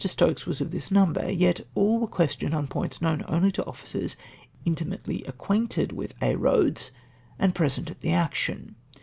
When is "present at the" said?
7.53-8.09